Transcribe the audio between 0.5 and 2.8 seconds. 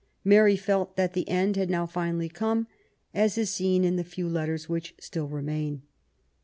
felt that the end had now really come,